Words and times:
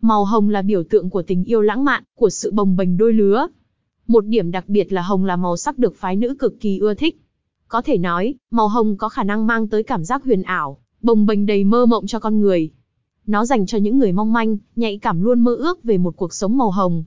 Màu 0.00 0.24
hồng 0.24 0.48
là 0.48 0.62
biểu 0.62 0.82
tượng 0.82 1.10
của 1.10 1.22
tình 1.22 1.44
yêu 1.44 1.60
lãng 1.60 1.84
mạn, 1.84 2.02
của 2.14 2.30
sự 2.30 2.50
bồng 2.52 2.76
bềnh 2.76 2.96
đôi 2.96 3.12
lứa. 3.12 3.46
Một 4.06 4.26
điểm 4.26 4.50
đặc 4.50 4.68
biệt 4.68 4.92
là 4.92 5.02
hồng 5.02 5.24
là 5.24 5.36
màu 5.36 5.56
sắc 5.56 5.78
được 5.78 5.96
phái 5.96 6.16
nữ 6.16 6.34
cực 6.38 6.60
kỳ 6.60 6.78
ưa 6.78 6.94
thích. 6.94 7.20
Có 7.68 7.82
thể 7.82 7.98
nói, 7.98 8.34
màu 8.50 8.68
hồng 8.68 8.96
có 8.96 9.08
khả 9.08 9.22
năng 9.22 9.46
mang 9.46 9.68
tới 9.68 9.82
cảm 9.82 10.04
giác 10.04 10.24
huyền 10.24 10.42
ảo, 10.42 10.78
bồng 11.00 11.26
bềnh 11.26 11.46
đầy 11.46 11.64
mơ 11.64 11.86
mộng 11.86 12.06
cho 12.06 12.20
con 12.20 12.40
người. 12.40 12.70
Nó 13.26 13.44
dành 13.44 13.66
cho 13.66 13.78
những 13.78 13.98
người 13.98 14.12
mong 14.12 14.32
manh, 14.32 14.56
nhạy 14.76 14.98
cảm 14.98 15.22
luôn 15.22 15.40
mơ 15.40 15.54
ước 15.54 15.84
về 15.84 15.98
một 15.98 16.16
cuộc 16.16 16.34
sống 16.34 16.58
màu 16.58 16.70
hồng. 16.70 17.04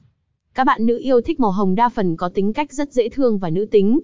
Các 0.53 0.63
bạn 0.63 0.85
nữ 0.85 0.99
yêu 1.01 1.21
thích 1.21 1.39
màu 1.39 1.51
hồng 1.51 1.75
đa 1.75 1.89
phần 1.89 2.17
có 2.17 2.29
tính 2.29 2.53
cách 2.53 2.73
rất 2.73 2.93
dễ 2.93 3.09
thương 3.09 3.37
và 3.37 3.49
nữ 3.49 3.65
tính. 3.65 3.99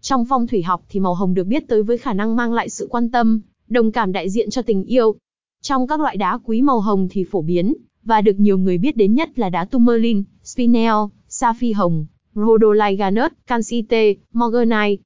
Trong 0.00 0.24
phong 0.24 0.46
thủy 0.46 0.62
học 0.62 0.84
thì 0.88 1.00
màu 1.00 1.14
hồng 1.14 1.34
được 1.34 1.44
biết 1.44 1.68
tới 1.68 1.82
với 1.82 1.98
khả 1.98 2.12
năng 2.12 2.36
mang 2.36 2.52
lại 2.52 2.68
sự 2.68 2.86
quan 2.90 3.10
tâm, 3.10 3.40
đồng 3.68 3.92
cảm 3.92 4.12
đại 4.12 4.30
diện 4.30 4.50
cho 4.50 4.62
tình 4.62 4.84
yêu. 4.84 5.14
Trong 5.62 5.86
các 5.86 6.00
loại 6.00 6.16
đá 6.16 6.38
quý 6.44 6.62
màu 6.62 6.80
hồng 6.80 7.08
thì 7.10 7.24
phổ 7.30 7.42
biến, 7.42 7.74
và 8.04 8.20
được 8.20 8.40
nhiều 8.40 8.58
người 8.58 8.78
biết 8.78 8.96
đến 8.96 9.14
nhất 9.14 9.38
là 9.38 9.48
đá 9.48 9.64
tourmaline, 9.64 10.22
spinel, 10.42 10.94
sapphire 11.28 11.74
hồng, 11.74 12.06
rhodolite 12.34 12.94
garnet, 12.94 13.32
calcite, 13.46 14.14
morganite. 14.32 15.02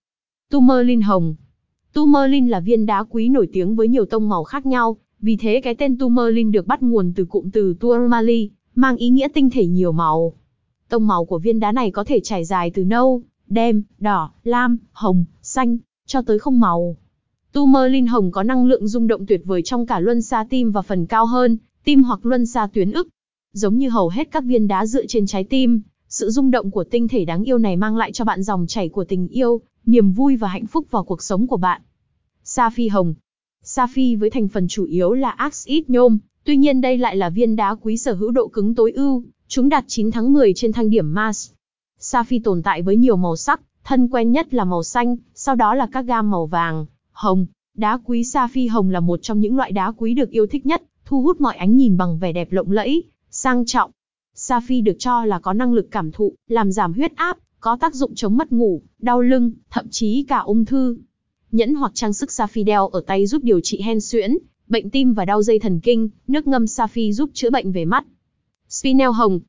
Tourmaline 0.51 1.03
hồng 1.03 1.35
Tourmaline 1.97 2.49
là 2.49 2.61
viên 2.61 2.87
đá 2.87 3.05
quý 3.11 3.29
nổi 3.29 3.49
tiếng 3.53 3.77
với 3.77 3.89
nhiều 3.89 4.05
tông 4.05 4.29
màu 4.29 4.45
khác 4.45 4.67
nhau, 4.67 4.97
vì 5.21 5.37
thế 5.37 5.61
cái 5.65 5.75
tên 5.75 5.99
tourmaline 5.99 6.51
được 6.51 6.67
bắt 6.67 6.83
nguồn 6.83 7.13
từ 7.17 7.25
cụm 7.25 7.51
từ 7.51 7.75
tourmaline, 7.81 8.49
mang 8.75 8.97
ý 8.97 9.09
nghĩa 9.09 9.29
tinh 9.29 9.51
thể 9.51 9.67
nhiều 9.67 9.93
màu. 9.93 10.33
Tông 10.89 11.07
màu 11.07 11.25
của 11.25 11.39
viên 11.39 11.61
đá 11.61 11.73
này 11.73 11.91
có 11.91 12.05
thể 12.05 12.21
trải 12.21 12.45
dài 12.45 12.71
từ 12.71 12.85
nâu, 12.85 13.23
đen, 13.49 13.83
đỏ, 13.99 14.31
lam, 14.45 14.79
hồng, 14.93 15.25
xanh, 15.43 15.79
cho 16.07 16.23
tới 16.23 16.39
không 16.39 16.61
màu. 16.61 16.97
Tourmaline 17.53 18.07
hồng 18.07 18.31
có 18.31 18.43
năng 18.43 18.67
lượng 18.67 18.89
rung 18.89 19.07
động 19.07 19.27
tuyệt 19.27 19.41
vời 19.45 19.63
trong 19.63 19.87
cả 19.87 20.01
luân 20.01 20.23
xa 20.23 20.47
tim 20.51 20.71
và 20.71 20.83
phần 20.83 21.07
cao 21.07 21.27
hơn, 21.27 21.59
tim 21.87 22.03
hoặc 22.03 22.27
luân 22.27 22.47
xa 22.47 22.69
tuyến 22.73 22.93
ức. 22.93 23.09
Giống 23.53 23.79
như 23.79 23.89
hầu 23.89 24.09
hết 24.09 24.29
các 24.31 24.45
viên 24.45 24.69
đá 24.69 24.87
dựa 24.87 25.07
trên 25.07 25.27
trái 25.27 25.45
tim, 25.45 25.83
sự 26.09 26.31
rung 26.31 26.51
động 26.51 26.71
của 26.71 26.85
tinh 26.85 27.09
thể 27.09 27.25
đáng 27.25 27.45
yêu 27.45 27.59
này 27.59 27.77
mang 27.77 27.97
lại 27.97 28.13
cho 28.13 28.25
bạn 28.25 28.43
dòng 28.43 28.67
chảy 28.67 28.89
của 28.89 29.05
tình 29.05 29.29
yêu, 29.29 29.61
niềm 29.87 30.13
vui 30.13 30.37
và 30.37 30.49
hạnh 30.49 30.67
phúc 30.67 30.87
vào 30.91 31.05
cuộc 31.05 31.23
sống 31.23 31.47
của 31.47 31.57
bạn. 31.57 31.83
Sa 32.45 32.71
phi 32.71 32.89
hồng 32.89 33.15
sa 33.69 33.87
phi 33.87 34.17
với 34.17 34.31
thành 34.31 34.49
phần 34.49 34.69
chủ 34.69 34.85
yếu 34.85 35.13
là 35.13 35.31
axit 35.31 35.91
nhôm, 35.91 36.19
tuy 36.45 36.57
nhiên 36.57 36.81
đây 36.81 36.99
lại 36.99 37.17
là 37.17 37.31
viên 37.31 37.57
đá 37.57 37.75
quý 37.75 37.97
sở 37.97 38.15
hữu 38.15 38.31
độ 38.31 38.49
cứng 38.49 38.75
tối 38.75 38.93
ưu, 38.93 39.25
chúng 39.49 39.69
đạt 39.69 39.85
9 39.87 40.11
tháng 40.11 40.33
10 40.33 40.53
trên 40.55 40.73
thang 40.73 40.91
điểm 40.91 41.15
Mars. 41.15 41.51
phi 42.27 42.39
tồn 42.39 42.63
tại 42.63 42.83
với 42.83 42.97
nhiều 42.97 43.17
màu 43.17 43.37
sắc, 43.37 43.61
thân 43.85 44.09
quen 44.09 44.33
nhất 44.33 44.55
là 44.55 44.65
màu 44.65 44.83
xanh, 44.83 45.17
sau 45.35 45.55
đó 45.55 45.75
là 45.75 45.87
các 45.93 46.07
gam 46.07 46.31
màu 46.31 46.47
vàng, 46.47 46.87
hồng. 47.13 47.47
Đá 47.75 47.99
quý 48.05 48.25
sa 48.25 48.47
phi 48.47 48.67
hồng 48.67 48.91
là 48.91 49.01
một 49.01 49.23
trong 49.23 49.41
những 49.41 49.57
loại 49.57 49.73
đá 49.73 49.93
quý 49.97 50.15
được 50.15 50.31
yêu 50.31 50.47
thích 50.47 50.67
nhất, 50.67 50.83
thu 51.07 51.23
hút 51.23 51.41
mọi 51.41 51.57
ánh 51.57 51.77
nhìn 51.77 51.97
bằng 51.97 52.19
vẻ 52.19 52.33
đẹp 52.33 52.53
lộng 52.53 52.71
lẫy, 52.71 53.05
sang 53.31 53.67
trọng. 53.67 53.91
Sapphire 54.35 54.81
được 54.81 54.97
cho 54.99 55.25
là 55.25 55.39
có 55.39 55.53
năng 55.53 55.73
lực 55.73 55.89
cảm 55.91 56.13
thụ, 56.13 56.35
làm 56.49 56.73
giảm 56.73 56.93
huyết 56.93 57.17
áp, 57.17 57.39
có 57.61 57.77
tác 57.81 57.95
dụng 57.95 58.15
chống 58.15 58.37
mất 58.37 58.53
ngủ, 58.53 58.83
đau 58.99 59.21
lưng, 59.21 59.53
thậm 59.71 59.89
chí 59.91 60.25
cả 60.29 60.39
ung 60.39 60.65
thư. 60.65 60.97
Nhẫn 61.53 61.75
hoặc 61.75 61.93
trang 61.95 62.13
sức 62.13 62.33
sapphire 62.33 62.65
đeo 62.65 62.89
ở 62.89 63.01
tay 63.07 63.27
giúp 63.27 63.43
điều 63.43 63.61
trị 63.61 63.81
hen 63.81 64.01
suyễn, 64.01 64.37
bệnh 64.69 64.91
tim 64.91 65.13
và 65.15 65.25
đau 65.25 65.43
dây 65.43 65.59
thần 65.59 65.81
kinh, 65.81 66.09
nước 66.29 66.47
ngâm 66.47 66.67
sapphire 66.67 67.13
giúp 67.13 67.31
chữa 67.35 67.51
bệnh 67.51 67.73
về 67.73 67.85
mắt. 67.85 68.05
Spinel 68.69 69.11
hồng 69.11 69.41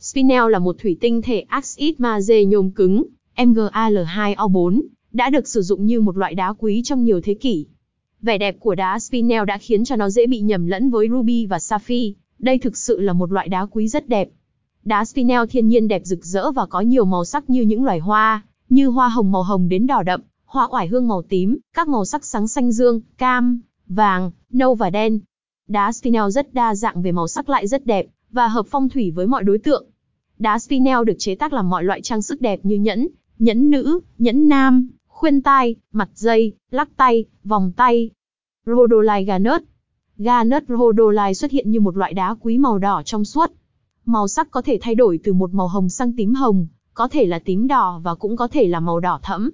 Spinel 0.00 0.50
là 0.50 0.58
một 0.58 0.76
thủy 0.78 0.96
tinh 1.00 1.22
thể 1.22 1.40
axit 1.40 2.00
magie 2.00 2.44
nhôm 2.44 2.70
cứng, 2.70 3.04
MgAl2O4, 3.36 4.82
đã 5.12 5.30
được 5.30 5.48
sử 5.48 5.62
dụng 5.62 5.86
như 5.86 6.00
một 6.00 6.16
loại 6.16 6.34
đá 6.34 6.52
quý 6.58 6.82
trong 6.84 7.04
nhiều 7.04 7.20
thế 7.20 7.34
kỷ. 7.34 7.66
Vẻ 8.22 8.38
đẹp 8.38 8.56
của 8.60 8.74
đá 8.74 8.98
spinel 8.98 9.44
đã 9.44 9.58
khiến 9.58 9.84
cho 9.84 9.96
nó 9.96 10.10
dễ 10.10 10.26
bị 10.26 10.40
nhầm 10.40 10.66
lẫn 10.66 10.90
với 10.90 11.08
ruby 11.08 11.46
và 11.46 11.58
sapphire, 11.58 12.18
đây 12.38 12.58
thực 12.58 12.76
sự 12.76 13.00
là 13.00 13.12
một 13.12 13.32
loại 13.32 13.48
đá 13.48 13.66
quý 13.70 13.88
rất 13.88 14.08
đẹp. 14.08 14.28
Đá 14.84 15.04
spinel 15.04 15.40
thiên 15.50 15.68
nhiên 15.68 15.88
đẹp 15.88 16.02
rực 16.04 16.24
rỡ 16.24 16.52
và 16.52 16.66
có 16.66 16.80
nhiều 16.80 17.04
màu 17.04 17.24
sắc 17.24 17.50
như 17.50 17.62
những 17.62 17.84
loài 17.84 17.98
hoa, 17.98 18.42
như 18.68 18.88
hoa 18.88 19.08
hồng 19.08 19.32
màu 19.32 19.42
hồng 19.42 19.68
đến 19.68 19.86
đỏ 19.86 20.02
đậm, 20.02 20.20
hoa 20.44 20.68
oải 20.70 20.86
hương 20.86 21.08
màu 21.08 21.22
tím, 21.22 21.58
các 21.74 21.88
màu 21.88 22.04
sắc 22.04 22.24
sáng 22.24 22.48
xanh 22.48 22.72
dương, 22.72 23.00
cam, 23.18 23.60
vàng, 23.86 24.30
nâu 24.52 24.74
và 24.74 24.90
đen. 24.90 25.20
Đá 25.68 25.92
spinel 25.92 26.30
rất 26.30 26.54
đa 26.54 26.74
dạng 26.74 27.02
về 27.02 27.12
màu 27.12 27.28
sắc 27.28 27.48
lại 27.48 27.66
rất 27.66 27.86
đẹp, 27.86 28.06
và 28.30 28.48
hợp 28.48 28.66
phong 28.70 28.88
thủy 28.88 29.10
với 29.10 29.26
mọi 29.26 29.44
đối 29.44 29.58
tượng. 29.58 29.86
Đá 30.38 30.58
spinel 30.58 31.04
được 31.06 31.16
chế 31.18 31.34
tác 31.34 31.52
làm 31.52 31.70
mọi 31.70 31.84
loại 31.84 32.02
trang 32.02 32.22
sức 32.22 32.40
đẹp 32.40 32.60
như 32.62 32.76
nhẫn, 32.76 33.08
nhẫn 33.38 33.70
nữ, 33.70 34.00
nhẫn 34.18 34.48
nam, 34.48 34.88
khuyên 35.16 35.42
tai, 35.42 35.74
mặt 35.92 36.08
dây, 36.14 36.52
lắc 36.70 36.88
tay, 36.96 37.24
vòng 37.44 37.72
tay. 37.76 38.10
Rhodolite 38.66 39.22
garnet 39.22 39.62
Garnet 40.18 40.64
rhodolite 40.68 41.34
xuất 41.34 41.50
hiện 41.50 41.70
như 41.70 41.80
một 41.80 41.96
loại 41.96 42.14
đá 42.14 42.34
quý 42.40 42.58
màu 42.58 42.78
đỏ 42.78 43.02
trong 43.04 43.24
suốt. 43.24 43.52
Màu 44.04 44.28
sắc 44.28 44.50
có 44.50 44.62
thể 44.62 44.78
thay 44.82 44.94
đổi 44.94 45.20
từ 45.24 45.32
một 45.32 45.54
màu 45.54 45.68
hồng 45.68 45.88
sang 45.88 46.12
tím 46.16 46.34
hồng, 46.34 46.66
có 46.94 47.08
thể 47.08 47.26
là 47.26 47.38
tím 47.38 47.66
đỏ 47.66 48.00
và 48.04 48.14
cũng 48.14 48.36
có 48.36 48.48
thể 48.48 48.66
là 48.66 48.80
màu 48.80 49.00
đỏ 49.00 49.20
thẫm. 49.22 49.50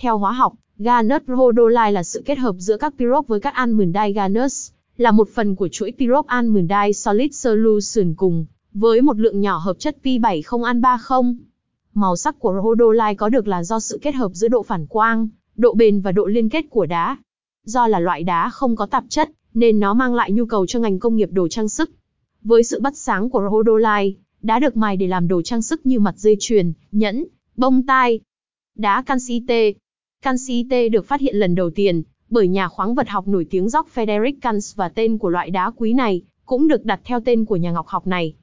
Theo 0.00 0.18
hóa 0.18 0.32
học, 0.32 0.52
garnet 0.78 1.22
rhodolite 1.26 1.90
là 1.90 2.02
sự 2.02 2.22
kết 2.26 2.38
hợp 2.38 2.54
giữa 2.58 2.76
các 2.76 2.94
pyrope 2.98 3.26
với 3.28 3.40
các 3.40 3.54
almandite 3.54 4.12
garnets, 4.12 4.70
là 4.96 5.10
một 5.10 5.28
phần 5.28 5.54
của 5.54 5.68
chuỗi 5.68 5.92
pyrox 5.98 6.26
almandite 6.26 6.92
solid 6.92 7.34
solution 7.34 8.14
cùng 8.14 8.46
với 8.72 9.02
một 9.02 9.18
lượng 9.18 9.40
nhỏ 9.40 9.58
hợp 9.58 9.78
chất 9.78 9.96
P70An30. 10.02 11.34
Màu 11.94 12.16
sắc 12.16 12.38
của 12.38 12.60
rhodolite 12.62 13.14
có 13.14 13.28
được 13.28 13.48
là 13.48 13.64
do 13.64 13.80
sự 13.80 13.98
kết 14.02 14.14
hợp 14.14 14.30
giữa 14.34 14.48
độ 14.48 14.62
phản 14.62 14.86
quang, 14.86 15.28
độ 15.56 15.74
bền 15.74 16.00
và 16.00 16.12
độ 16.12 16.26
liên 16.26 16.48
kết 16.48 16.64
của 16.70 16.86
đá. 16.86 17.16
Do 17.64 17.86
là 17.86 18.00
loại 18.00 18.22
đá 18.22 18.50
không 18.50 18.76
có 18.76 18.86
tạp 18.86 19.04
chất, 19.08 19.30
nên 19.54 19.80
nó 19.80 19.94
mang 19.94 20.14
lại 20.14 20.32
nhu 20.32 20.46
cầu 20.46 20.66
cho 20.66 20.78
ngành 20.78 20.98
công 20.98 21.16
nghiệp 21.16 21.28
đồ 21.32 21.48
trang 21.48 21.68
sức. 21.68 21.90
Với 22.42 22.64
sự 22.64 22.80
bắt 22.80 22.96
sáng 22.96 23.30
của 23.30 23.48
rhodolite, 23.50 24.20
đá 24.42 24.58
được 24.58 24.76
mài 24.76 24.96
để 24.96 25.06
làm 25.06 25.28
đồ 25.28 25.42
trang 25.42 25.62
sức 25.62 25.86
như 25.86 26.00
mặt 26.00 26.14
dây 26.16 26.36
chuyền, 26.40 26.72
nhẫn, 26.92 27.24
bông 27.56 27.86
tai. 27.86 28.20
Đá 28.76 29.02
calcite 29.02 29.72
Calcite 30.22 30.88
được 30.88 31.06
phát 31.06 31.20
hiện 31.20 31.36
lần 31.36 31.54
đầu 31.54 31.70
tiên 31.70 32.02
bởi 32.30 32.48
nhà 32.48 32.68
khoáng 32.68 32.94
vật 32.94 33.08
học 33.08 33.28
nổi 33.28 33.46
tiếng 33.50 33.66
Jock 33.66 33.84
Frederick 33.94 34.38
Kans 34.40 34.76
và 34.76 34.88
tên 34.88 35.18
của 35.18 35.28
loại 35.28 35.50
đá 35.50 35.70
quý 35.76 35.92
này 35.92 36.22
cũng 36.44 36.68
được 36.68 36.84
đặt 36.84 37.00
theo 37.04 37.20
tên 37.20 37.44
của 37.44 37.56
nhà 37.56 37.72
ngọc 37.72 37.86
học 37.86 38.06
này. 38.06 38.34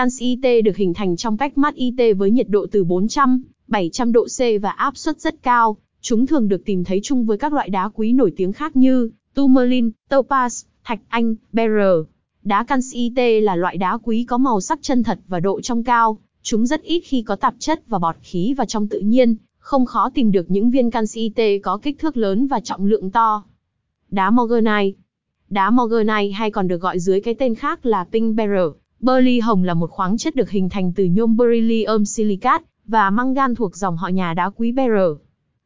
Calcite 0.00 0.62
được 0.62 0.76
hình 0.76 0.94
thành 0.94 1.16
trong 1.16 1.36
cách 1.36 1.58
mát 1.58 1.74
IT 1.74 2.16
với 2.16 2.30
nhiệt 2.30 2.48
độ 2.48 2.66
từ 2.72 2.84
400, 2.84 3.42
700 3.68 4.12
độ 4.12 4.24
C 4.24 4.38
và 4.62 4.70
áp 4.70 4.96
suất 4.96 5.20
rất 5.20 5.42
cao. 5.42 5.76
Chúng 6.00 6.26
thường 6.26 6.48
được 6.48 6.64
tìm 6.64 6.84
thấy 6.84 7.00
chung 7.02 7.26
với 7.26 7.38
các 7.38 7.52
loại 7.52 7.68
đá 7.68 7.88
quý 7.94 8.12
nổi 8.12 8.32
tiếng 8.36 8.52
khác 8.52 8.76
như 8.76 9.10
tourmaline, 9.34 9.88
topaz, 10.10 10.64
thạch 10.84 11.00
anh, 11.08 11.34
beryl. 11.52 12.00
Đá 12.42 12.64
calcite 12.64 13.40
là 13.40 13.56
loại 13.56 13.76
đá 13.76 13.98
quý 14.02 14.24
có 14.24 14.38
màu 14.38 14.60
sắc 14.60 14.78
chân 14.82 15.02
thật 15.02 15.18
và 15.28 15.40
độ 15.40 15.60
trong 15.60 15.84
cao. 15.84 16.18
Chúng 16.42 16.66
rất 16.66 16.82
ít 16.82 17.00
khi 17.00 17.22
có 17.22 17.36
tạp 17.36 17.54
chất 17.58 17.82
và 17.88 17.98
bọt 17.98 18.16
khí 18.22 18.54
và 18.56 18.64
trong 18.64 18.88
tự 18.88 19.00
nhiên, 19.00 19.36
không 19.58 19.86
khó 19.86 20.10
tìm 20.14 20.32
được 20.32 20.50
những 20.50 20.70
viên 20.70 20.90
calcite 20.90 21.58
có 21.58 21.78
kích 21.78 21.98
thước 21.98 22.16
lớn 22.16 22.46
và 22.46 22.60
trọng 22.60 22.86
lượng 22.86 23.10
to. 23.10 23.44
Đá 24.10 24.30
morganite 24.30 24.98
Đá 25.50 25.70
morganite 25.70 26.32
hay 26.32 26.50
còn 26.50 26.68
được 26.68 26.80
gọi 26.80 26.98
dưới 26.98 27.20
cái 27.20 27.34
tên 27.34 27.54
khác 27.54 27.86
là 27.86 28.04
pink 28.04 28.36
beryl 28.36 28.79
Berly 29.00 29.40
hồng 29.40 29.64
là 29.64 29.74
một 29.74 29.90
khoáng 29.90 30.18
chất 30.18 30.36
được 30.36 30.50
hình 30.50 30.68
thành 30.68 30.92
từ 30.92 31.04
nhôm 31.04 31.36
beryllium 31.36 32.04
silicate 32.04 32.64
và 32.86 33.10
mangan 33.10 33.54
thuộc 33.54 33.76
dòng 33.76 33.96
họ 33.96 34.08
nhà 34.08 34.34
đá 34.34 34.50
quý 34.50 34.72
beryl. 34.72 35.12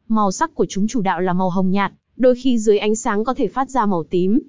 Màu 0.09 0.33
sắc 0.33 0.55
của 0.55 0.67
chúng 0.69 0.87
chủ 0.87 1.01
đạo 1.01 1.21
là 1.21 1.33
màu 1.33 1.51
hồng 1.51 1.71
nhạt, 1.71 1.93
đôi 2.17 2.35
khi 2.35 2.59
dưới 2.59 2.79
ánh 2.79 2.95
sáng 2.95 3.25
có 3.25 3.35
thể 3.35 3.49
phát 3.49 3.71
ra 3.71 3.87
màu 3.87 4.05
tím. 4.05 4.41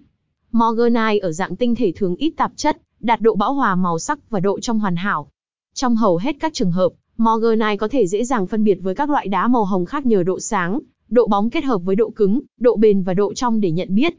Morganite 0.52 1.20
ở 1.22 1.32
dạng 1.32 1.56
tinh 1.56 1.76
thể 1.76 1.94
thường 1.96 2.16
ít 2.16 2.34
tạp 2.38 2.52
chất, 2.56 2.78
đạt 3.00 3.22
độ 3.22 3.36
bão 3.36 3.54
hòa 3.54 3.76
màu 3.76 4.00
sắc 4.00 4.30
và 4.30 4.40
độ 4.40 4.60
trong 4.60 4.80
hoàn 4.80 4.96
hảo. 4.96 5.28
Trong 5.74 5.96
hầu 5.96 6.18
hết 6.18 6.36
các 6.40 6.54
trường 6.54 6.72
hợp, 6.72 6.90
Morganite 7.18 7.78
có 7.78 7.88
thể 7.88 8.08
dễ 8.08 8.24
dàng 8.24 8.48
phân 8.48 8.64
biệt 8.64 8.78
với 8.82 8.96
các 8.96 9.10
loại 9.10 9.28
đá 9.28 9.48
màu 9.48 9.66
hồng 9.66 9.86
khác 9.86 10.06
nhờ 10.06 10.24
độ 10.24 10.40
sáng, 10.40 10.80
độ 11.10 11.28
bóng 11.28 11.50
kết 11.50 11.64
hợp 11.64 11.78
với 11.78 11.96
độ 11.96 12.10
cứng, 12.10 12.42
độ 12.60 12.76
bền 12.76 13.04
và 13.04 13.14
độ 13.14 13.34
trong 13.34 13.62
để 13.62 13.72
nhận 13.72 13.96
biết. 13.96 14.18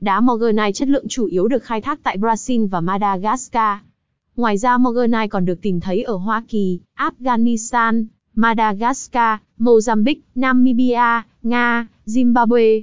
Đá 0.00 0.20
Morganite 0.20 0.72
chất 0.72 0.88
lượng 0.88 1.08
chủ 1.08 1.26
yếu 1.26 1.48
được 1.48 1.62
khai 1.62 1.80
thác 1.80 2.00
tại 2.02 2.18
Brazil 2.18 2.68
và 2.68 2.80
Madagascar. 2.80 3.78
Ngoài 4.36 4.58
ra 4.58 4.78
Morganite 4.78 5.28
còn 5.28 5.44
được 5.44 5.62
tìm 5.62 5.80
thấy 5.80 6.02
ở 6.02 6.16
Hoa 6.16 6.42
Kỳ, 6.48 6.80
Afghanistan, 6.96 8.04
Madagascar, 8.34 9.38
Mozambique, 9.58 10.20
Namibia, 10.34 11.22
Nga, 11.42 11.86
Zimbabwe, 12.06 12.82